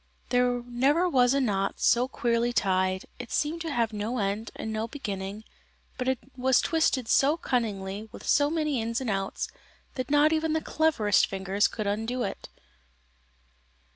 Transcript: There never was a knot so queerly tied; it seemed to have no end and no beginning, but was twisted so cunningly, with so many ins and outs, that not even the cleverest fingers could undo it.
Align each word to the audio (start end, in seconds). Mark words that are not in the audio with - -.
There 0.29 0.63
never 0.65 1.07
was 1.07 1.35
a 1.35 1.39
knot 1.39 1.79
so 1.79 2.07
queerly 2.07 2.51
tied; 2.51 3.05
it 3.19 3.31
seemed 3.31 3.61
to 3.61 3.71
have 3.71 3.93
no 3.93 4.17
end 4.17 4.49
and 4.55 4.73
no 4.73 4.87
beginning, 4.87 5.43
but 5.99 6.17
was 6.35 6.59
twisted 6.59 7.07
so 7.07 7.37
cunningly, 7.37 8.09
with 8.11 8.25
so 8.27 8.49
many 8.49 8.81
ins 8.81 8.99
and 8.99 9.11
outs, 9.11 9.47
that 9.93 10.09
not 10.09 10.33
even 10.33 10.53
the 10.53 10.59
cleverest 10.61 11.27
fingers 11.27 11.67
could 11.67 11.85
undo 11.85 12.23
it. 12.23 12.49